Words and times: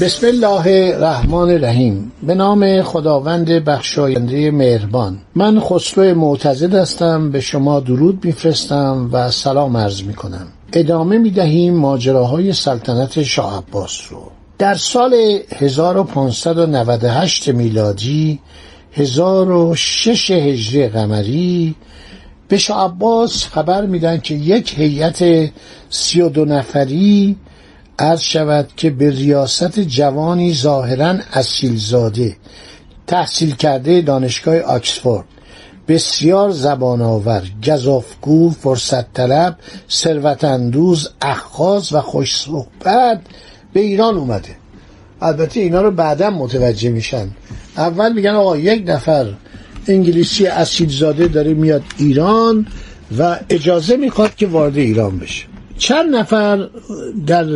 بسم 0.00 0.26
الله 0.26 0.94
الرحمن 0.94 1.50
الرحیم. 1.50 2.12
به 2.22 2.34
نام 2.34 2.82
خداوند 2.82 3.50
بخشاینده 3.50 4.50
مهربان. 4.50 5.18
من 5.34 5.60
خسرو 5.60 6.14
معتزد 6.14 6.74
هستم 6.74 7.30
به 7.30 7.40
شما 7.40 7.80
درود 7.80 8.24
میفرستم 8.24 9.08
و 9.12 9.30
سلام 9.30 9.76
عرض 9.76 10.02
می‌کنم. 10.02 10.46
ادامه 10.72 11.18
می‌دهیم 11.18 11.74
ماجراهای 11.74 12.52
سلطنت 12.52 13.22
شاه 13.22 13.58
عباس 13.58 14.00
رو. 14.10 14.22
در 14.58 14.74
سال 14.74 15.14
1598 15.56 17.48
میلادی 17.48 18.38
1006 18.92 20.30
هجری 20.30 20.88
قمری 20.88 21.74
به 22.48 22.58
شاه 22.58 22.84
عباس 22.84 23.44
خبر 23.44 23.86
میدن 23.86 24.20
که 24.20 24.34
یک 24.34 24.74
هیئت 24.78 25.50
سی 25.90 26.20
و 26.20 26.28
دو 26.28 26.44
نفری 26.44 27.36
عرض 27.98 28.20
شود 28.20 28.68
که 28.76 28.90
به 28.90 29.10
ریاست 29.10 29.80
جوانی 29.80 30.54
ظاهرا 30.54 31.14
اصیلزاده 31.32 32.36
تحصیل 33.06 33.54
کرده 33.54 34.00
دانشگاه 34.00 34.58
آکسفورد. 34.58 35.24
بسیار 35.88 36.50
زبان 36.50 37.02
آور 37.02 37.42
گذافگو 37.66 38.50
فرصت 38.50 39.12
طلب 39.12 39.56
ثروت 39.90 40.44
اندوز 40.44 41.08
اخاذ 41.22 41.92
و 41.92 42.00
خوش 42.00 42.36
صحبت 42.36 43.20
به 43.72 43.80
ایران 43.80 44.16
اومده. 44.16 44.56
البته 45.20 45.60
اینا 45.60 45.82
رو 45.82 45.90
بعدا 45.90 46.30
متوجه 46.30 46.90
میشن. 46.90 47.28
اول 47.76 48.12
میگن 48.12 48.30
آقا 48.30 48.56
یک 48.56 48.82
نفر 48.86 49.34
انگلیسی 49.86 50.46
اصیلزاده 50.46 51.28
داره 51.28 51.54
میاد 51.54 51.82
ایران 51.98 52.66
و 53.18 53.38
اجازه 53.50 53.96
می‌خواد 53.96 54.34
که 54.34 54.46
وارد 54.46 54.76
ایران 54.76 55.18
بشه. 55.18 55.44
چند 55.78 56.14
نفر 56.14 56.68
در 57.26 57.46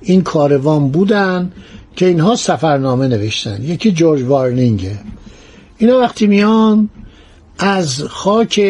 این 0.00 0.22
کاروان 0.22 0.88
بودن 0.88 1.52
که 1.96 2.06
اینها 2.06 2.36
سفرنامه 2.36 3.08
نوشتن. 3.08 3.62
یکی 3.62 3.92
جورج 3.92 4.22
وارنینگه 4.22 4.98
اینا 5.78 5.98
وقتی 5.98 6.26
میان 6.26 6.90
از 7.58 8.02
خاک 8.02 8.60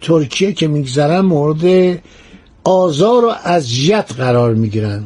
ترکیه 0.00 0.52
که 0.52 0.68
میگذرن 0.68 1.20
مورد 1.20 1.98
آزار 2.64 3.24
و 3.24 3.32
اذیت 3.44 4.12
قرار 4.18 4.54
می‌گیرن. 4.54 5.02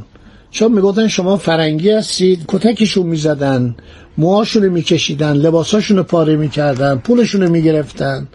چون 0.50 0.72
می‌گفتن 0.72 1.08
شما 1.08 1.36
فرنگی 1.36 1.90
هستید 1.90 2.44
کتکشون 2.48 3.06
می‌زدن 3.06 3.76
موهاشون 4.18 4.68
میکشیدن 4.68 5.32
لباساشون 5.32 6.02
پاره 6.02 6.36
می‌کردن 6.36 6.96
پولشون 6.96 7.48
می‌گرفتن. 7.48 8.28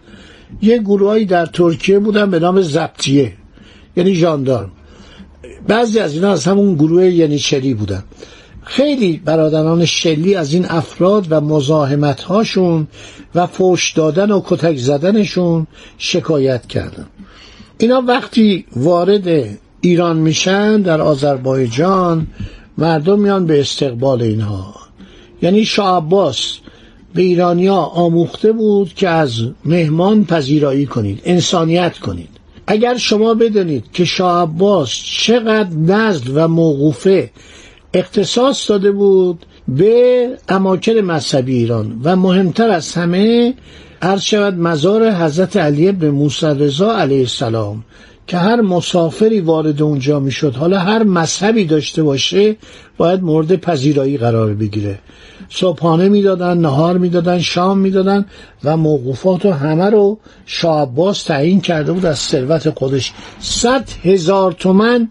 یه 0.62 0.78
گروهایی 0.78 1.26
در 1.26 1.46
ترکیه 1.46 2.00
بودن 2.00 2.32
به 2.32 2.40
نام 2.40 2.62
زبطیه 2.62 3.34
یعنی 3.96 4.16
ژاندارم. 4.16 4.72
بعضی 5.68 6.00
از 6.00 6.14
اینا 6.14 6.32
از 6.32 6.46
همون 6.46 6.76
گروه 6.76 7.06
ینیچری 7.06 7.74
بودن. 7.74 8.04
خیلی 8.64 9.22
برادران 9.26 9.86
شلی 9.86 10.36
از 10.36 10.54
این 10.54 10.66
افراد 10.66 11.28
و 11.30 11.42
مزاحمت 11.42 12.22
هاشون 12.22 12.88
و 13.36 13.48
فوش 13.48 13.94
دادن 13.94 14.32
و 14.32 14.42
کتک 14.46 14.78
زدنشون 14.78 15.68
شکایت 15.98 16.68
کردن. 16.68 17.06
اینا 17.78 18.04
وقتی 18.08 18.66
وارد 18.76 19.48
ایران 19.82 20.18
میشن 20.18 20.82
در 20.82 21.02
آذربایجان 21.02 22.28
مردم 22.78 23.20
میان 23.20 23.46
به 23.46 23.60
استقبال 23.60 24.22
اینها. 24.22 24.76
یعنی 25.42 25.66
شاه 25.66 25.98
عباس 25.98 26.58
به 27.14 27.22
ایرانیا 27.22 27.76
آموخته 27.76 28.52
بود 28.52 28.94
که 28.94 29.10
از 29.10 29.42
مهمان 29.66 30.26
پذیرایی 30.26 30.86
کنید 30.86 31.22
انسانیت 31.26 31.98
کنید. 31.98 32.41
اگر 32.68 32.98
شما 32.98 33.34
بدانید 33.34 33.84
که 33.94 34.06
شاه 34.06 34.42
عباس 34.42 34.90
چقدر 34.90 35.76
نزد 35.78 36.30
و 36.34 36.48
موقوفه 36.48 37.30
اختصاص 37.94 38.70
داده 38.70 38.92
بود 38.92 39.46
به 39.68 40.28
اماکن 40.50 40.92
مذهبی 40.92 41.56
ایران 41.56 42.02
و 42.04 42.16
مهمتر 42.16 42.70
از 42.70 42.94
همه 42.94 43.54
عرض 44.02 44.22
شود 44.22 44.54
مزار 44.54 45.12
حضرت 45.12 45.58
علی 45.58 45.92
بن 45.92 46.10
موسی 46.10 46.46
رضا 46.46 46.98
علیه 46.98 47.20
السلام 47.20 47.84
که 48.28 48.38
هر 48.38 48.62
مسافری 48.62 49.42
وارد 49.42 49.82
اونجا 49.82 50.20
می‌شد 50.20 50.56
حالا 50.56 50.80
هر 50.80 51.04
مذهبی 51.04 51.66
داشته 51.66 52.04
باشه 52.04 52.56
باید 53.02 53.24
مورد 53.24 53.56
پذیرایی 53.56 54.18
قرار 54.18 54.54
بگیره. 54.54 55.00
صبحانه 55.50 56.10
می‌دادن 56.10 56.58
نهار 56.58 56.98
می‌دادن 56.98 57.40
شام 57.40 57.78
می‌دادن 57.78 58.26
و 58.64 58.78
موقوفات 58.78 59.46
و 59.46 59.52
همه 59.52 59.90
رو 59.90 60.20
شاه 60.46 60.82
عباس 60.82 61.24
تعیین 61.24 61.62
کرده 61.62 61.92
بود 61.92 62.06
از 62.06 62.20
ثروت 62.20 62.70
خودش 62.70 63.14
صد 63.40 63.90
هزار 64.04 64.52
تومن 64.52 65.10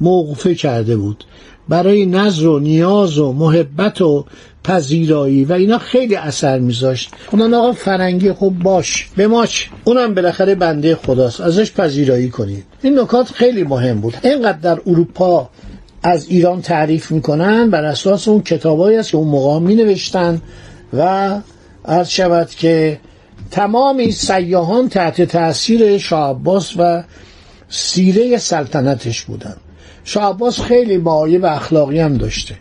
موقوفه 0.00 0.54
کرده 0.54 0.96
بود. 0.96 1.24
برای 1.68 2.06
نظر 2.06 2.46
و 2.46 2.58
نیاز 2.58 3.18
و 3.18 3.32
محبت 3.32 4.00
و 4.00 4.24
پذیرایی 4.64 5.44
و 5.44 5.52
اینا 5.52 5.78
خیلی 5.78 6.16
اثر 6.16 6.58
میذاشت. 6.58 7.10
اونان 7.32 7.54
آقا 7.54 7.72
فرنگی 7.72 8.32
خب 8.32 8.52
باش 8.62 9.08
به 9.16 9.26
ماچ. 9.26 9.64
اونم 9.84 10.14
بالاخره 10.14 10.54
بنده 10.54 10.96
خداست. 10.96 11.40
ازش 11.40 11.72
پذیرایی 11.72 12.28
کنید. 12.28 12.64
این 12.82 12.98
نکات 12.98 13.30
خیلی 13.30 13.62
مهم 13.62 14.00
بود. 14.00 14.14
اینقدر 14.24 14.58
در 14.58 14.80
اروپا 14.86 15.50
از 16.06 16.26
ایران 16.28 16.62
تعریف 16.62 17.10
می‌کنن 17.10 17.70
بر 17.70 17.84
اساس 17.84 18.28
اون 18.28 18.42
کتابایی 18.42 18.96
است 18.96 19.10
که 19.10 19.16
اون 19.16 19.28
موقع 19.28 19.58
می 19.58 19.74
نوشتن 19.74 20.42
و 20.92 21.30
عرض 21.84 22.08
شود 22.08 22.50
که 22.50 23.00
تمامی 23.50 24.12
سیاهان 24.12 24.88
تحت 24.88 25.22
تاثیر 25.22 25.98
شاه 25.98 26.30
عباس 26.30 26.72
و 26.76 27.02
سیره 27.68 28.38
سلطنتش 28.38 29.22
بودن. 29.22 29.56
شاه 30.04 30.30
عباس 30.30 30.60
خیلی 30.60 30.96
معایب 30.96 31.44
اخلاقی 31.44 31.98
هم 32.00 32.16
داشته. 32.16 32.54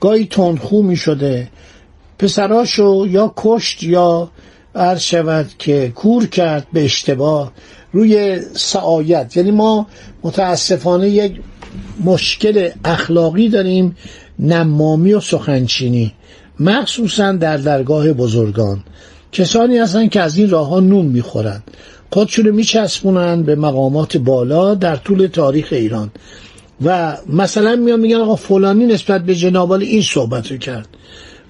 گاهی 0.00 0.26
تندخو 0.26 0.82
می 0.82 0.96
شده 0.96 1.48
پسراشو 2.18 3.06
یا 3.08 3.32
کشت 3.36 3.82
یا 3.82 4.30
عرض 4.74 5.00
شود 5.00 5.50
که 5.58 5.92
کور 5.94 6.26
کرد 6.26 6.66
به 6.72 6.84
اشتباه 6.84 7.52
روی 7.92 8.40
سعایت. 8.56 9.36
یعنی 9.36 9.50
ما 9.50 9.86
متاسفانه 10.22 11.08
یک 11.08 11.40
مشکل 12.04 12.70
اخلاقی 12.84 13.48
داریم 13.48 13.96
نمامی 14.38 15.12
و 15.12 15.20
سخنچینی. 15.20 16.12
مخصوصا 16.60 17.32
در 17.32 17.56
درگاه 17.56 18.12
بزرگان. 18.12 18.84
کسانی 19.32 19.78
هستن 19.78 20.08
که 20.08 20.20
از 20.20 20.36
این 20.36 20.50
راه 20.50 20.68
ها 20.68 20.80
نون 20.80 21.06
می‌خورن 21.06 21.62
خودشون 22.10 22.50
میچسبونن 22.50 23.42
به 23.42 23.54
مقامات 23.54 24.16
بالا 24.16 24.74
در 24.74 24.96
طول 24.96 25.26
تاریخ 25.26 25.68
ایران. 25.70 26.10
و 26.84 27.16
مثلا 27.26 27.76
میان 27.76 28.00
میگن 28.00 28.16
آقا 28.16 28.36
فلانی 28.36 28.86
نسبت 28.86 29.24
به 29.24 29.34
جنابال 29.34 29.82
این 29.82 30.02
صحبت 30.02 30.52
رو 30.52 30.58
کرد. 30.58 30.88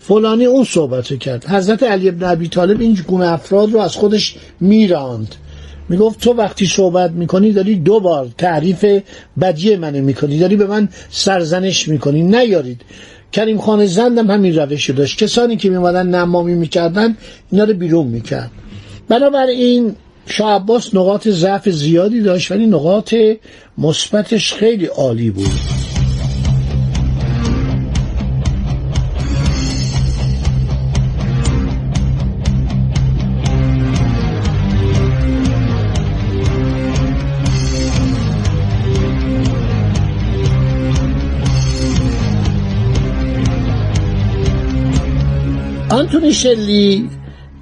فلانی 0.01 0.45
اون 0.45 0.65
صحبت 0.65 1.13
رو 1.13 1.19
کرد. 1.19 1.47
حضرت 1.47 1.83
علی 1.83 2.09
ابن 2.09 2.31
ابی 2.31 2.49
طالب 2.49 2.81
این 2.81 2.99
گونه 3.07 3.27
افراد 3.27 3.73
رو 3.73 3.81
از 3.81 3.97
خودش 3.97 4.37
میراند. 4.61 5.35
می‌گفت 5.89 6.21
تو 6.21 6.33
وقتی 6.33 6.67
صحبت 6.67 7.11
می‌کنی 7.11 7.53
داری 7.53 7.77
دو 7.77 8.01
بار 8.01 8.29
تعریف 8.39 8.85
بدی 9.41 9.77
منو 9.77 10.03
می‌کنی 10.03 10.39
داری 10.39 10.57
به 10.57 10.67
من 10.67 10.89
سرزنش 11.11 11.89
می‌کنی 11.89 12.23
نیارید. 12.23 12.81
کریم 13.33 13.59
خان 13.59 13.87
زندم 13.87 14.31
همین 14.31 14.59
روش 14.59 14.91
داشت. 14.91 15.19
کسانی 15.19 15.57
که 15.57 15.71
میمادن 15.71 16.07
نمامی 16.07 16.55
می‌کردن 16.55 17.17
اینا 17.51 17.65
رو 17.65 17.75
بیرون 17.75 18.07
می‌کرد. 18.07 18.51
بنابراین 19.09 19.95
شاه 20.27 20.53
عباس 20.53 20.95
نقاط 20.95 21.29
ضعف 21.29 21.69
زیادی 21.69 22.21
داشت 22.21 22.53
ولی 22.53 22.67
نقاط 22.67 23.15
مثبتش 23.79 24.55
خیلی 24.55 24.87
عالی 24.87 25.31
بود. 25.31 25.78
آنتونی 45.99 46.33
شلی 46.33 47.11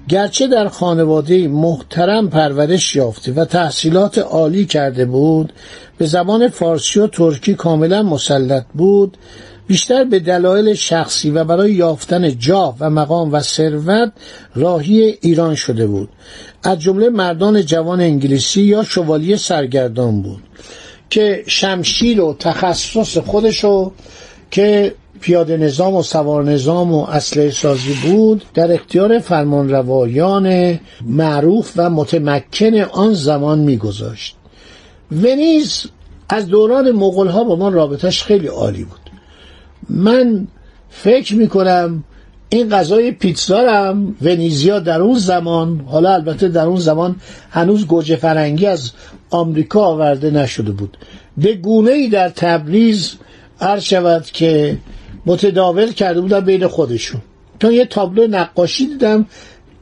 گرچه 0.08 0.46
در 0.46 0.68
خانواده 0.68 1.48
محترم 1.48 2.30
پرورش 2.30 2.96
یافته 2.96 3.32
و 3.32 3.44
تحصیلات 3.44 4.18
عالی 4.18 4.64
کرده 4.64 5.04
بود 5.04 5.52
به 5.98 6.06
زبان 6.06 6.48
فارسی 6.48 7.00
و 7.00 7.06
ترکی 7.06 7.54
کاملا 7.54 8.02
مسلط 8.02 8.64
بود 8.74 9.16
بیشتر 9.66 10.04
به 10.04 10.18
دلایل 10.18 10.74
شخصی 10.74 11.30
و 11.30 11.44
برای 11.44 11.72
یافتن 11.72 12.38
جاه 12.38 12.76
و 12.80 12.90
مقام 12.90 13.32
و 13.32 13.40
ثروت 13.40 14.12
راهی 14.54 15.18
ایران 15.20 15.54
شده 15.54 15.86
بود. 15.86 16.08
از 16.62 16.80
جمله 16.80 17.08
مردان 17.08 17.62
جوان 17.62 18.00
انگلیسی 18.00 18.62
یا 18.62 18.82
شوالیه 18.82 19.36
سرگردان 19.36 20.22
بود 20.22 20.42
که 21.10 21.44
شمشیر 21.46 22.20
و 22.20 22.36
تخصص 22.38 23.18
خودشو 23.18 23.92
که 24.50 24.94
پیاده 25.20 25.56
نظام 25.56 25.94
و 25.94 26.02
سوار 26.02 26.44
نظام 26.44 26.94
و 26.94 27.04
اسلحه 27.04 27.50
سازی 27.50 27.94
بود 28.02 28.44
در 28.54 28.72
اختیار 28.72 29.18
فرمانروایان 29.18 30.78
معروف 31.06 31.72
و 31.76 31.90
متمکن 31.90 32.74
آن 32.74 33.14
زمان 33.14 33.58
میگذاشت. 33.58 34.36
ونیز 35.12 35.86
از 36.28 36.46
دوران 36.46 36.90
مغول 36.90 37.26
ها 37.26 37.44
با 37.44 37.56
ما 37.56 37.68
رابطش 37.68 38.22
خیلی 38.22 38.46
عالی 38.46 38.84
بود. 38.84 39.00
من 39.88 40.46
فکر 40.90 41.34
می‌کنم 41.34 42.04
این 42.48 42.68
غذای 42.68 43.12
پیتزا 43.12 43.70
هم 43.72 44.16
ونیزیا 44.22 44.78
در 44.78 45.00
اون 45.00 45.18
زمان 45.18 45.80
حالا 45.86 46.14
البته 46.14 46.48
در 46.48 46.66
اون 46.66 46.80
زمان 46.80 47.16
هنوز 47.50 47.86
گوجه 47.86 48.16
فرنگی 48.16 48.66
از 48.66 48.90
آمریکا 49.30 49.80
آورده 49.80 50.30
نشده 50.30 50.72
بود. 50.72 50.96
به 51.36 51.54
گونه 51.54 51.90
ای 51.90 52.08
در 52.08 52.28
تبریز 52.28 53.12
عرض 53.60 53.82
شود 53.82 54.24
که 54.24 54.78
متداول 55.26 55.93
کرده 55.93 56.20
بودن 56.20 56.40
بین 56.40 56.67
خودشون. 56.67 57.20
تا 57.61 57.73
یه 57.73 57.84
تابلو 57.84 58.26
نقاشی 58.26 58.87
دیدم 58.87 59.26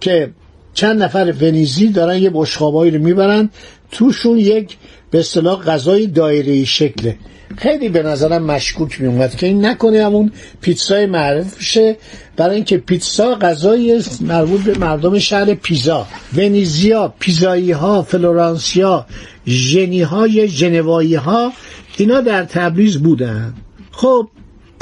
که 0.01 0.31
چند 0.75 1.03
نفر 1.03 1.35
ونیزی 1.41 1.89
دارن 1.89 2.19
یه 2.19 2.31
بشخابایی 2.35 2.91
رو 2.91 3.03
می‌برن. 3.03 3.51
توشون 3.91 4.39
یک 4.39 4.77
به 5.11 5.19
اصطلاح 5.19 5.63
غذای 5.63 6.07
دایره 6.07 6.65
شکله. 6.65 7.17
خیلی 7.57 7.89
به 7.89 8.03
نظرم 8.03 8.43
مشکوک 8.43 9.01
می 9.01 9.07
اومد 9.07 9.37
که 9.37 9.47
این 9.47 9.67
نکنه 9.67 10.05
همون 10.05 10.33
پیتزای 10.61 11.07
معروف 11.07 11.63
شه 11.63 11.97
برای 12.37 12.57
اینکه 12.57 12.79
پیتزا 12.79 13.35
غذای 13.35 14.03
مربوط 14.21 14.61
به 14.61 14.79
مردم 14.79 15.19
شهر 15.19 15.55
پیزا. 15.55 16.07
ونیزیا 16.37 17.15
پیزایی 17.19 17.73
ها 17.73 18.03
فلورانسیا 18.03 19.07
ژنی 19.47 20.03
های 20.03 20.49
ژنوایی 20.49 21.15
ها 21.15 21.53
اینا 21.97 22.21
در 22.21 22.45
تبریز 22.45 22.99
بودن. 22.99 23.55
خب 23.91 24.29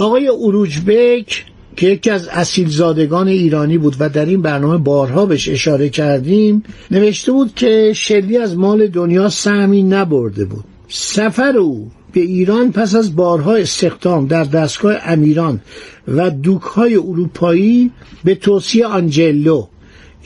آقای 0.02 0.28
اروجبک 0.28 1.44
که 1.76 1.86
یکی 1.86 2.10
از 2.10 2.28
اصیل 2.28 2.68
زادگان 2.68 3.28
ایرانی 3.28 3.78
بود 3.78 3.96
و 3.98 4.08
در 4.08 4.26
این 4.26 4.42
برنامه 4.42 4.78
بارها 4.78 5.26
بهش 5.26 5.48
اشاره 5.48 5.88
کردیم 5.88 6.62
نوشته 6.90 7.32
بود 7.32 7.54
که 7.54 7.92
شلی 7.96 8.36
از 8.36 8.56
مال 8.56 8.86
دنیا 8.86 9.28
سهمی 9.28 9.82
نبرده 9.82 10.44
بود. 10.44 10.64
سفر 10.88 11.56
او 11.56 11.90
به 12.12 12.20
ایران 12.20 12.72
پس 12.72 12.94
از 12.94 13.16
بارها 13.16 13.54
استخدام 13.54 14.26
در 14.26 14.44
دستگاه 14.44 14.94
امیران 15.04 15.60
و 16.08 16.30
دوکهای 16.30 16.96
اروپایی 16.96 17.90
به 18.24 18.34
توصیه 18.34 18.86
آنجلو 18.86 19.66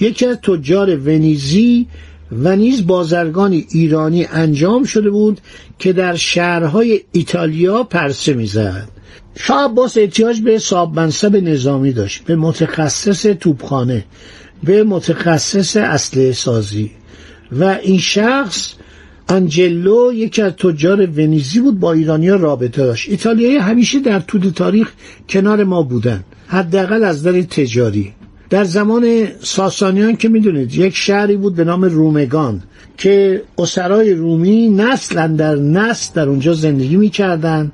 یکی 0.00 0.26
از 0.26 0.36
تجار 0.36 0.96
ونیزی 0.96 1.86
و 2.32 2.56
نیز 2.56 2.86
بازرگان 2.86 3.52
ایرانی 3.70 4.24
انجام 4.24 4.84
شده 4.84 5.10
بود 5.10 5.40
که 5.78 5.92
در 5.92 6.14
شهرهای 6.14 7.00
ایتالیا 7.12 7.82
پرسه 7.82 8.34
می‌زد. 8.34 8.95
شاه 9.38 9.64
عباس 9.64 9.98
احتیاج 9.98 10.40
به 10.40 10.58
صاحب 10.58 11.00
منصب 11.00 11.36
نظامی 11.36 11.92
داشت 11.92 12.24
به 12.24 12.36
متخصص 12.36 13.22
توپخانه 13.40 14.04
به 14.64 14.84
متخصص 14.84 15.76
اسلحه 15.76 16.32
سازی. 16.32 16.90
و 17.52 17.64
این 17.64 17.98
شخص 17.98 18.72
آنجلو 19.28 20.12
یکی 20.12 20.42
از 20.42 20.52
تجار 20.52 21.06
ونیزی 21.06 21.60
بود 21.60 21.80
با 21.80 21.92
ایرانیا 21.92 22.36
رابطه 22.36 22.86
داشت. 22.86 23.10
ایتالیایی 23.10 23.56
همیشه 23.56 24.00
در 24.00 24.20
طول 24.20 24.50
تاریخ 24.50 24.92
کنار 25.28 25.64
ما 25.64 25.82
بودن 25.82 26.24
حداقل 26.46 27.04
از 27.04 27.22
در 27.22 27.42
تجاری. 27.42 28.12
در 28.50 28.64
زمان 28.64 29.28
ساسانیان 29.42 30.16
که 30.16 30.28
می‌دونید 30.28 30.74
یک 30.74 30.96
شهری 30.96 31.36
بود 31.36 31.54
به 31.54 31.64
نام 31.64 31.84
رومگان 31.84 32.62
که 32.98 33.42
اسرای 33.58 34.12
رومی 34.12 34.68
نسل 34.68 35.36
در 35.36 35.54
نسل 35.54 36.14
در 36.14 36.28
اونجا 36.28 36.54
زندگی 36.54 36.96
می‌کردن 36.96 37.72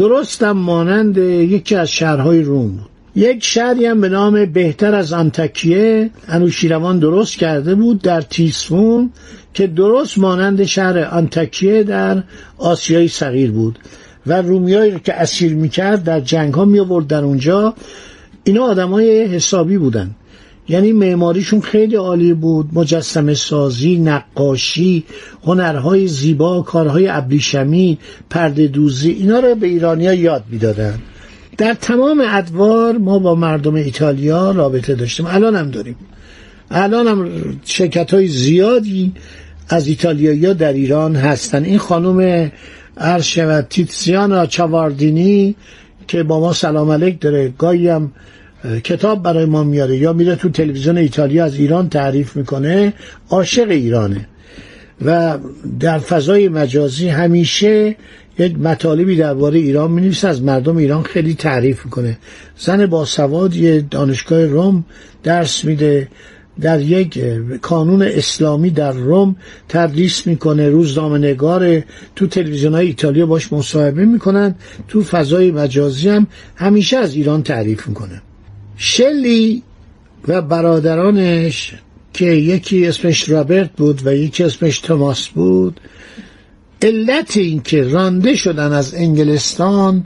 درستم 0.00 0.52
مانند 0.52 1.18
یکی 1.18 1.76
از 1.76 1.90
شهرهای 1.90 2.42
روم. 2.42 2.78
بود 2.78 2.88
یک 3.16 3.44
شهری 3.44 3.86
هم 3.86 4.00
به 4.00 4.08
نام 4.08 4.46
بهتر 4.46 4.94
از 4.94 5.12
انتکیه 5.12 6.10
انوشیروان 6.28 6.98
درست 6.98 7.36
کرده 7.36 7.74
بود 7.74 8.02
در 8.02 8.20
تیسفون 8.20 9.10
که 9.54 9.66
درست 9.66 10.18
مانند 10.18 10.64
شهر 10.64 11.08
انتکیه 11.12 11.82
در 11.82 12.22
آسیای 12.58 13.08
صغیر 13.08 13.50
بود 13.50 13.78
و 14.26 14.42
رومیایی 14.42 15.00
که 15.04 15.14
اسیر 15.14 15.54
می‌کرد 15.54 16.04
در 16.04 16.20
جنگ 16.20 16.54
ها 16.54 16.64
می 16.64 16.80
در 17.08 17.24
اونجا. 17.24 17.74
اینا 18.44 18.64
آدمای 18.64 19.24
حسابی 19.24 19.78
بودن. 19.78 20.10
یعنی 20.70 20.92
معماریشون 20.92 21.60
خیلی 21.60 21.96
عالی 21.96 22.34
بود. 22.34 22.68
مجسم 22.72 23.34
سازی 23.34 23.98
نقاشی 23.98 25.04
هنرهای 25.44 26.08
زیبا 26.08 26.62
کارهای 26.62 27.08
ابریشمی 27.08 27.98
پرده 28.30 28.66
دوزی 28.66 29.10
اینا 29.10 29.40
رو 29.40 29.54
به 29.54 29.66
ایرانیا 29.66 30.14
یاد 30.14 30.44
می‌دادن. 30.50 30.98
در 31.58 31.74
تمام 31.74 32.22
ادوار 32.26 32.98
ما 32.98 33.18
با 33.18 33.34
مردم 33.34 33.74
ایتالیا 33.74 34.50
رابطه 34.50 34.94
داشتیم. 34.94 35.26
الان 35.26 35.56
هم 35.56 35.70
داریم. 35.70 35.96
الان 36.70 37.06
هم 37.06 37.28
شرکت 37.64 38.14
های 38.14 38.28
زیادی 38.28 39.12
از 39.68 39.86
ایتالیایی 39.86 40.54
در 40.54 40.72
ایران 40.72 41.16
هستن. 41.16 41.64
این 41.64 41.78
خانم 41.78 42.50
عرض 42.96 43.24
شود 43.24 43.66
تیتسیانا 43.70 44.46
چواردینی 44.46 45.56
که 46.08 46.22
با 46.22 46.40
ما 46.40 46.52
سلام 46.52 46.90
علیک 46.90 47.20
داره 47.20 47.52
گاهی 47.58 47.88
هم 47.88 48.12
کتاب 48.84 49.22
برای 49.22 49.44
ما 49.44 49.64
میاره 49.64 49.96
یا 49.96 50.12
میره 50.12 50.36
تو 50.36 50.48
تلویزیون 50.48 50.98
ایتالیا 50.98 51.44
از 51.44 51.54
ایران 51.54 51.88
تعریف 51.88 52.36
می‌کنه 52.36 52.92
عاشق 53.30 53.70
ایرانه. 53.70 54.26
و 55.04 55.38
در 55.80 55.98
فضای 55.98 56.48
مجازی 56.48 57.08
همیشه 57.08 57.96
یک 58.38 58.58
مطالبی 58.58 59.16
درباره 59.16 59.58
ایران 59.58 59.90
می 59.90 60.16
از 60.22 60.42
مردم 60.42 60.76
ایران 60.76 61.02
خیلی 61.02 61.34
تعریف 61.34 61.84
می‌کنه. 61.84 62.18
زن 62.58 62.86
با 62.86 63.04
سواد 63.04 63.56
یه 63.56 63.80
دانشگاه 63.80 64.44
روم 64.44 64.84
درس 65.22 65.64
میده 65.64 66.08
در 66.60 66.80
یک 66.80 67.18
کانون 67.62 68.02
اسلامی 68.02 68.70
در 68.70 68.92
روم 68.92 69.36
تدریس 69.68 70.26
می‌کنه 70.26 70.68
روزنامه 70.68 71.18
نگار 71.18 71.82
تو 72.16 72.26
تلویزیون 72.26 72.74
های 72.74 72.86
ایتالیا 72.86 73.26
باش 73.26 73.52
مصاحبه 73.52 74.04
می‌کنن 74.04 74.54
تو 74.88 75.02
فضای 75.02 75.50
مجازی 75.50 76.08
هم 76.08 76.26
همیشه 76.56 76.96
از 76.96 77.14
ایران 77.14 77.42
تعریف 77.42 77.88
می‌کنه. 77.88 78.22
شلی 78.82 79.62
و 80.28 80.42
برادرانش 80.42 81.74
که 82.12 82.24
یکی 82.24 82.86
اسمش 82.86 83.28
رابرت 83.28 83.70
بود 83.72 84.06
و 84.06 84.14
یکی 84.14 84.44
اسمش 84.44 84.78
توماس 84.78 85.28
بود. 85.28 85.80
علت 86.82 87.36
این 87.36 87.62
که 87.62 87.82
رانده 87.82 88.36
شدن 88.36 88.72
از 88.72 88.94
انگلستان 88.94 90.04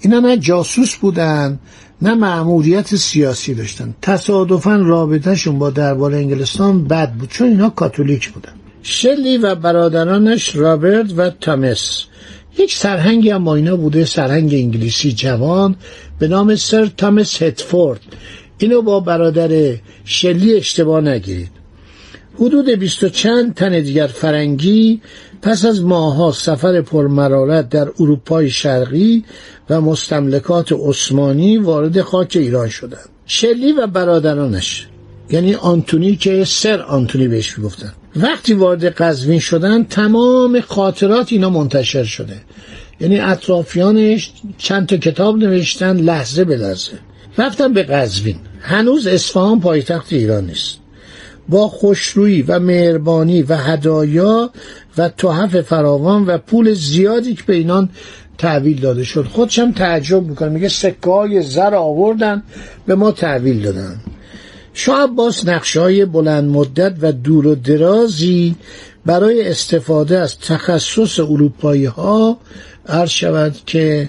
اینا 0.00 0.20
نه 0.20 0.36
جاسوس 0.36 0.96
بودن 0.96 1.58
نه 2.02 2.14
معمولیت 2.14 2.96
سیاسی 2.96 3.54
داشتن. 3.54 3.94
تصادفا 4.02 4.76
رابطهشون 4.76 5.58
با 5.58 5.70
دربار 5.70 6.14
انگلستان 6.14 6.84
بد 6.84 7.12
بود 7.12 7.28
چون 7.28 7.48
اینا 7.48 7.70
کاتولیک 7.70 8.32
بودن. 8.32 8.52
شلی 8.82 9.38
و 9.38 9.54
برادرانش 9.54 10.56
رابرت 10.56 11.12
و 11.16 11.30
تامس 11.30 12.04
یک 12.58 12.74
سرهنگی 12.74 13.30
هم 13.30 13.48
اینا 13.48 13.76
بوده 13.76 14.04
سرهنگ 14.04 14.54
انگلیسی 14.54 15.12
جوان 15.12 15.76
به 16.18 16.28
نام 16.28 16.56
سر 16.56 16.86
تامس 16.86 17.42
هتفورد 17.42 18.00
اینو 18.58 18.82
با 18.82 19.00
برادر 19.00 19.74
شلی 20.04 20.54
اشتباه 20.54 21.00
نگیرید. 21.00 21.50
حدود 22.34 22.70
بیست 22.70 23.04
و 23.04 23.08
چند 23.08 23.54
تن 23.54 23.80
دیگر 23.80 24.06
فرنگی 24.06 25.00
پس 25.42 25.64
از 25.64 25.82
ماها 25.82 26.32
سفر 26.32 26.80
پرمرارت 26.80 27.68
در 27.68 27.88
اروپای 28.00 28.50
شرقی 28.50 29.24
و 29.70 29.80
مستملکات 29.80 30.72
عثمانی 30.72 31.58
وارد 31.58 32.00
خاک 32.00 32.36
ایران 32.40 32.68
شدند. 32.68 33.08
شلی 33.26 33.72
و 33.72 33.86
برادرانش 33.86 34.86
یعنی 35.30 35.54
آنتونی 35.54 36.16
که 36.16 36.44
سر 36.44 36.80
آنتونی 36.80 37.28
بهش 37.28 37.58
می‌گفتن. 37.58 37.92
وقتی 38.16 38.54
وارد 38.54 38.84
قزوین 38.84 39.38
شدن 39.38 39.84
تمام 39.84 40.60
خاطرات 40.60 41.32
اینا 41.32 41.50
منتشر 41.50 42.04
شده. 42.04 42.36
یعنی 43.00 43.18
اطرافیانش 43.18 44.32
چند 44.58 44.86
تا 44.86 44.96
کتاب 44.96 45.36
نوشتن 45.38 45.96
لحظه 45.96 46.44
به 46.44 46.56
لحظه. 46.56 46.92
رفتن 47.38 47.72
به 47.72 47.82
قزوین. 47.82 48.36
هنوز 48.60 49.06
اصفهان 49.06 49.60
پایتخت 49.60 50.12
ایران 50.12 50.46
نیست. 50.46 50.78
با 51.48 51.68
خوشرویی 51.68 52.42
و 52.42 52.58
مهربانی 52.58 53.42
و 53.42 53.56
هدایا 53.56 54.50
و 54.98 55.08
تحف 55.08 55.60
فراوان 55.60 56.24
و 56.26 56.38
پول 56.38 56.74
زیادی 56.74 57.34
که 57.34 57.42
به 57.46 57.54
اینان 57.54 57.88
تحویل 58.38 58.80
داده 58.80 59.04
شد. 59.04 59.24
خودشم 59.24 59.72
تعجب 59.72 60.22
می‌کنه. 60.22 60.48
میگه 60.48 60.68
سکه 60.68 61.10
های 61.10 61.42
زر 61.42 61.74
آوردن 61.74 62.42
به 62.86 62.94
ما 62.94 63.12
تحویل 63.12 63.62
دادن. 63.62 64.00
شاه 64.78 65.02
عباس 65.02 65.46
نقشه 65.46 65.80
های 65.80 66.04
بلند 66.04 66.50
مدت 66.50 66.94
و 67.00 67.12
دور 67.12 67.46
و 67.46 67.54
درازی 67.54 68.54
برای 69.06 69.48
استفاده 69.48 70.18
از 70.18 70.38
تخصص 70.38 71.20
اروپایی 71.20 71.84
ها 71.84 72.38
عرض 72.88 73.10
شود 73.10 73.56
که 73.66 74.08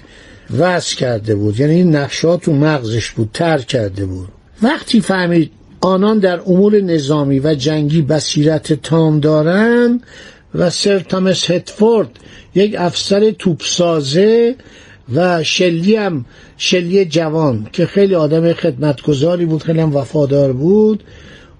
وضع 0.58 0.96
کرده 0.96 1.34
بود. 1.34 1.60
یعنی 1.60 1.74
این 1.74 1.96
نقشه 1.96 2.36
تو 2.36 2.52
مغزش 2.52 3.10
بود 3.10 3.30
تر 3.34 3.58
کرده 3.58 4.06
بود. 4.06 4.28
وقتی 4.62 5.00
فهمید 5.00 5.50
آنان 5.80 6.18
در 6.18 6.40
امور 6.40 6.80
نظامی 6.80 7.40
و 7.40 7.54
جنگی 7.54 8.02
بصیرت 8.02 8.72
تام 8.72 9.20
دارند 9.20 10.02
و 10.54 10.70
سر 10.70 10.98
تامس 10.98 11.50
هتفورد 11.50 12.10
یک 12.54 12.74
افسر 12.78 13.30
توپسازه 13.30 14.56
و 15.14 15.44
شلی 15.44 15.96
هم 15.96 16.24
شلی 16.56 17.04
جوان 17.04 17.66
که 17.72 17.86
خیلی 17.86 18.14
آدم 18.14 18.52
خدمتگذاری 18.52 19.46
بود 19.46 19.62
خیلی 19.62 19.80
هم 19.80 19.96
وفادار 19.96 20.52
بود 20.52 21.04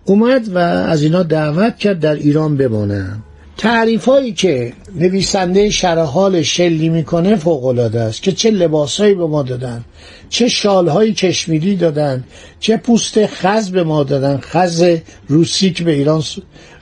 اومد 0.04 0.48
و 0.54 0.58
از 0.58 1.02
اینا 1.02 1.22
دعوت 1.22 1.78
کرد 1.78 2.00
در 2.00 2.14
ایران 2.14 2.56
بمانند 2.56 3.22
تعریف 3.56 4.04
هایی 4.04 4.32
که 4.32 4.72
نویسنده 4.94 5.70
شرحال 5.70 6.42
شلی 6.42 6.88
می‌کنه 6.88 7.36
فوق 7.36 7.64
العاده 7.64 8.00
است 8.00 8.22
که 8.22 8.32
چه 8.32 8.50
لباسهایی 8.50 9.14
به 9.14 9.26
ما 9.26 9.42
دادن 9.42 9.84
چه 10.28 10.48
شالهایی 10.48 11.14
کشمیری 11.14 11.76
دادن 11.76 12.24
چه 12.60 12.76
پوست 12.76 13.26
خز 13.26 13.70
به 13.70 13.84
ما 13.84 14.04
دادن. 14.04 14.40
خز 14.42 14.96
روسی 15.28 15.70
که 15.70 15.84
به 15.84 15.92
ایران 15.92 16.22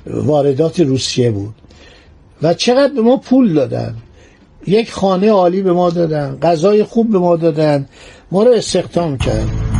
واردات 0.06 0.80
روسیه 0.80 1.30
بود. 1.30 1.54
و 2.42 2.54
چقدر 2.54 2.92
به 2.94 3.00
ما 3.00 3.16
پول 3.16 3.54
دادن. 3.54 3.94
یک 4.66 4.92
خانه 4.92 5.30
عالی 5.30 5.62
به 5.62 5.72
ما 5.72 5.90
دادن 5.90 6.38
غذای 6.42 6.84
خوب 6.84 7.12
به 7.12 7.18
ما 7.18 7.36
دادن. 7.36 7.86
ما 8.30 8.42
رو 8.42 8.52
استخدام 8.52 9.18
کرد 9.18 9.75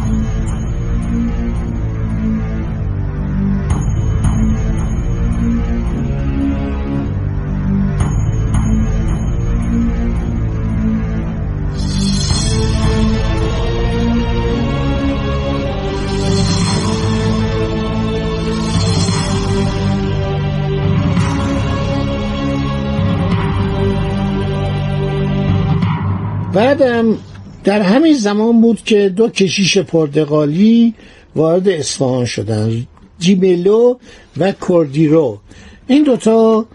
بعدم 26.57 27.19
در 27.65 27.83
همین 27.83 28.15
زمان 28.15 28.61
بود 28.61 28.83
که 28.85 29.09
دو 29.09 29.29
کشیش 29.29 29.79
پرتغالی 29.79 30.95
وارد 31.35 31.69
اصفهان 31.69 32.25
شدن 32.25 32.87
جیملو 33.19 33.97
و 34.37 34.53
کوردیرو. 34.53 35.39
این 35.87 36.03
دوتا 36.03 36.67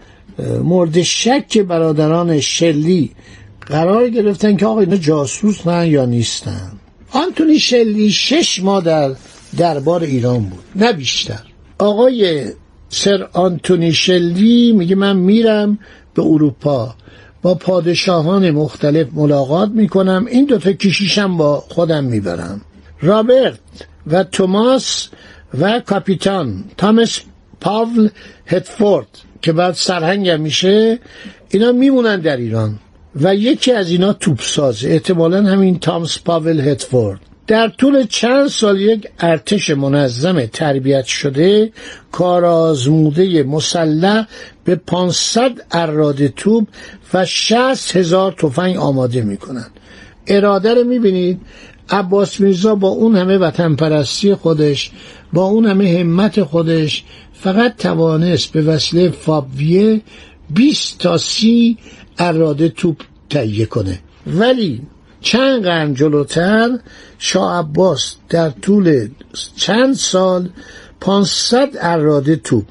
مورد 0.62 1.02
شک 1.02 1.58
برادران 1.58 2.40
شلی 2.40 3.10
قرار 3.60 4.08
گرفتن 4.08 4.56
که 4.56 4.66
آقا 4.66 4.80
اینا 4.80 4.96
جاسوس 4.96 5.66
نه 5.66 5.88
یا 5.88 6.04
نیستن. 6.04 6.72
آنتونی 7.10 7.58
شلی 7.58 8.10
شش 8.10 8.62
ماه 8.62 8.84
در 8.84 9.14
دربار 9.56 10.02
ایران 10.02 10.42
بود 10.42 10.64
نه 10.76 10.92
بیشتر. 10.92 11.42
آقای 11.78 12.46
سر 12.88 13.28
آنتونی 13.32 13.92
شلی 13.92 14.72
میگه 14.72 14.94
من 14.94 15.16
میرم 15.16 15.78
به 16.14 16.22
اروپا. 16.22 16.94
با 17.42 17.54
پادشاهان 17.54 18.50
مختلف 18.50 19.06
ملاقات 19.12 19.70
می‌کنم. 19.70 20.26
این 20.30 20.44
دوتا 20.44 20.72
کشیشم 20.72 21.36
با 21.36 21.60
خودم 21.60 22.04
می‌برم. 22.04 22.60
رابرت 23.00 23.58
و 24.06 24.24
توماس 24.24 25.08
و 25.60 25.80
کاپیتان 25.80 26.64
تامس 26.76 27.20
پاول 27.60 28.08
هتفورد 28.46 29.06
که 29.42 29.52
بعد 29.52 29.74
سرهنگم 29.74 30.40
میشه 30.40 30.98
اینا 31.50 31.72
میمونن 31.72 32.20
در 32.20 32.36
ایران 32.36 32.78
و 33.14 33.34
یکی 33.34 33.72
از 33.72 33.90
اینا 33.90 34.12
توپ 34.12 34.40
سازه. 34.42 34.88
احتمالا 34.88 35.42
همین 35.42 35.78
تامس 35.78 36.18
پاول 36.24 36.60
هتفورد 36.60 37.20
در 37.52 37.68
طول 37.68 38.06
چند 38.06 38.48
سال 38.48 38.80
یک 38.80 39.08
ارتش 39.18 39.70
منظم 39.70 40.46
تربیت 40.46 41.04
شده 41.04 41.72
کارآزموده 42.12 43.42
مسلح 43.42 44.26
به 44.64 44.76
500 44.76 45.50
اراده 45.70 46.28
توپ 46.28 46.68
و 47.14 47.24
60 47.24 47.96
هزار 47.96 48.32
تفنگ 48.32 48.76
آماده 48.76 49.22
می‌کنند. 49.22 49.70
اراده 50.26 50.74
رو 50.74 50.84
می‌بینید 50.84 51.40
عباس 51.90 52.40
میرزا 52.40 52.74
با 52.74 52.88
اون 52.88 53.16
همه 53.16 53.38
وطن 53.38 53.74
پرستی 53.74 54.34
خودش 54.34 54.90
با 55.32 55.44
اون 55.44 55.66
همه 55.66 55.98
همت 55.98 56.42
خودش 56.42 57.04
فقط 57.32 57.76
توانست 57.76 58.52
به 58.52 58.62
وسیله 58.62 59.10
فابویه 59.10 60.00
20 60.50 60.98
تا 60.98 61.18
30 61.18 61.78
اراده 62.18 62.68
توپ 62.68 62.96
تهیه 63.30 63.66
کنه. 63.66 63.98
ولی 64.26 64.80
چند 65.22 65.62
قرن 65.62 65.94
جلوتر 65.94 66.78
شاه 67.18 67.58
عباس 67.58 68.14
در 68.28 68.50
طول 68.50 69.08
چند 69.56 69.94
سال 69.94 70.48
500 71.00 71.68
اراده 71.80 72.36
توپ 72.36 72.64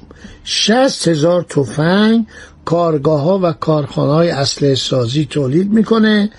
60 0.44 1.08
هزار 1.08 1.42
تفنگ 1.42 2.26
کارگاه 2.64 3.20
ها 3.20 3.40
و 3.42 3.52
کارخانه 3.52 4.12
های 4.12 4.30
اسلحه 4.30 4.74
سازی 4.74 5.24
تولید 5.24 5.72
می‌کنه 5.72 6.30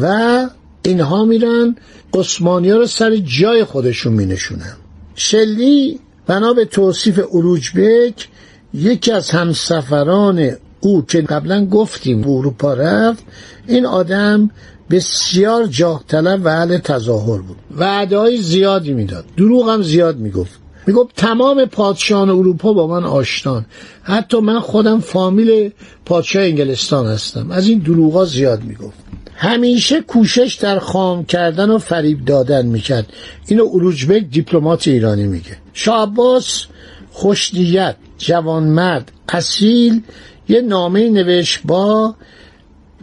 و 0.00 0.46
اینها 0.82 1.24
میرن 1.24 1.76
عثمانی 2.14 2.70
ها 2.70 2.76
رو 2.76 2.86
سر 2.86 3.16
جای 3.16 3.64
خودشون 3.64 4.12
مینشونن. 4.12 4.76
شلی 5.14 6.00
بنا 6.26 6.52
به 6.52 6.64
توصیف 6.64 7.20
اروجبک 7.32 8.28
یکی 8.74 9.12
از 9.12 9.30
همسفران 9.30 10.50
او 10.80 11.06
که 11.06 11.22
قبلا 11.22 11.66
گفتیم 11.66 12.20
اروپا 12.20 12.74
رفت 12.74 13.24
این 13.66 13.86
آدم 13.86 14.50
بسیار 14.90 15.66
جاه 15.66 16.04
و 16.12 16.48
اهل 16.48 16.78
تظاهر 16.78 17.38
بود. 17.38 17.56
وعده 17.76 18.18
های 18.18 18.36
زیادی 18.36 18.92
می‌داد. 18.92 19.24
دروغ 19.36 19.68
هم 19.68 19.82
زیاد 19.82 20.16
می‌گفت. 20.16 20.60
می‌گفت 20.86 21.16
تمام 21.16 21.64
پادشاهان 21.64 22.30
اروپا 22.30 22.72
با 22.72 22.86
من 22.86 23.04
آشتان 23.04 23.66
حتی 24.02 24.40
من 24.40 24.60
خودم 24.60 25.00
فامیل 25.00 25.70
پادشاه 26.04 26.42
انگلستان 26.42 27.06
هستم. 27.06 27.50
از 27.50 27.68
این 27.68 27.78
دروغا 27.78 28.24
زیاد 28.24 28.64
می‌گفت. 28.64 28.98
همیشه 29.34 30.00
کوشش 30.00 30.58
در 30.60 30.78
خام 30.78 31.24
کردن 31.24 31.70
و 31.70 31.78
فریب 31.78 32.24
دادن 32.24 32.66
می‌کرد. 32.66 33.12
اینو 33.46 33.68
اروجبک 33.72 34.22
دیپلمات 34.30 34.88
ایرانی 34.88 35.26
میگه. 35.26 35.56
شاه 35.72 36.02
عباس 36.02 36.64
خوشنیت 37.12 37.96
جوانمرد 38.18 39.12
اصیل 39.28 40.02
یه 40.48 40.60
نامه 40.60 41.08
نوشت 41.08 41.60
با 41.64 42.14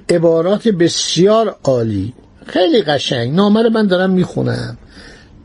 عبارات 0.10 0.68
بسیار 0.68 1.56
عالی. 1.64 2.14
خیلی 2.46 2.82
قشنگ. 2.82 3.36
نامه 3.36 3.70
من 3.70 3.88
دارم 3.88 4.10
می‌خونم. 4.10 4.78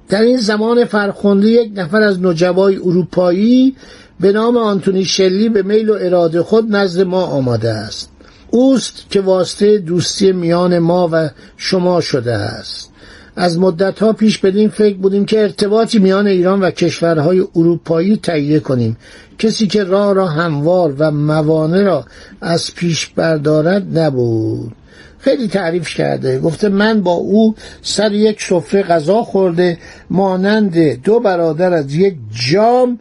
در 0.09 0.23
این 0.23 0.39
زمان 0.39 0.85
فرخنده 0.85 1.49
یک 1.49 1.73
نفر 1.75 2.03
از 2.03 2.23
نجبای 2.23 2.77
اروپایی 2.77 3.77
به 4.21 4.33
نام 4.33 4.57
آنتونی 4.57 5.05
شلی 5.05 5.49
به 5.49 5.63
میل 5.63 5.91
و 5.91 5.97
اراده 6.01 6.43
خود 6.43 6.77
نزد 6.77 7.01
ما 7.01 7.25
آماده 7.25 7.71
است. 7.71 8.09
اوست 8.51 9.07
که 9.11 9.21
واسطه 9.21 9.79
دوستی 9.79 10.33
میان 10.33 10.79
ما 10.79 11.09
و 11.13 11.31
شما 11.57 12.01
شده 12.01 12.33
است. 12.33 12.91
از 13.37 13.59
مدت 13.59 13.99
ها 13.99 14.13
پیش 14.13 14.39
بدین 14.39 14.69
فکر 14.69 14.97
بودیم 14.97 15.25
که 15.25 15.41
ارتباطی 15.41 15.99
میان 15.99 16.27
ایران 16.27 16.61
و 16.61 16.71
کشورهای 16.71 17.41
اروپایی 17.57 18.17
تهیه 18.17 18.61
کنیم. 18.61 18.97
کسی 19.39 19.67
که 19.67 19.85
راه 19.85 20.15
را 20.15 20.27
هموار 20.27 20.95
و 20.99 21.11
موانع 21.11 21.83
را 21.83 22.05
از 22.41 22.75
پیش 22.75 23.07
بردارد 23.07 23.99
نبود. 23.99 24.73
خیلی 25.19 25.49
تعریف 25.49 25.95
کرده. 25.95 26.39
گفته 26.39 26.69
من 26.69 27.01
با 27.01 27.13
او 27.13 27.55
سر 27.83 28.13
یک 28.13 28.43
سفره 28.43 28.83
غذا 28.83 29.23
خورده 29.23 29.79
مانند 30.11 31.03
دو 31.03 31.21
برادر 31.21 31.73
از 31.73 31.95
یک 31.95 32.15
جام 32.51 32.99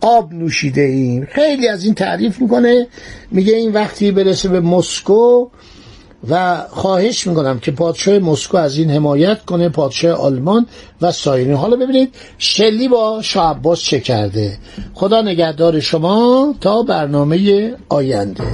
آب 0.00 0.32
نوشیده 0.32 0.80
ایم. 0.80 1.28
خیلی 1.32 1.68
از 1.68 1.84
این 1.84 1.94
تعریف 1.94 2.40
می‌کنه. 2.40 2.86
میگه 3.30 3.54
این 3.54 3.72
وقتی 3.72 4.10
برسه 4.10 4.48
به 4.48 4.60
مسکو 4.60 5.48
و 6.30 6.64
خواهش 6.70 7.26
می‌کنم 7.26 7.58
که 7.58 7.70
پادشاه 7.70 8.18
مسکو 8.18 8.56
از 8.56 8.78
این 8.78 8.90
حمایت 8.90 9.44
کنه 9.44 9.68
پادشاه 9.68 10.12
آلمان 10.12 10.66
و 11.02 11.12
سایرین. 11.12 11.54
حالا 11.54 11.76
ببینید 11.76 12.14
شلی 12.38 12.88
با 12.88 13.22
شاه 13.22 13.50
عباس 13.50 13.80
چه 13.80 14.00
کرده. 14.00 14.58
خدا 14.94 15.22
نگهدار 15.22 15.80
شما 15.80 16.54
تا 16.60 16.82
برنامه 16.82 17.74
آینده. 17.88 18.44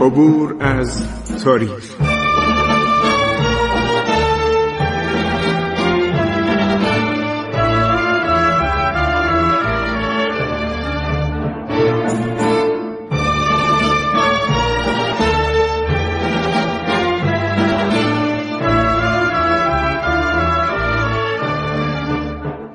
عبور 0.00 0.56
از 0.60 1.02
تاریخ. 1.44 2.17